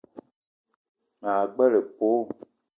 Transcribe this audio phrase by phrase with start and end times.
[1.21, 2.29] Ma gbele épölo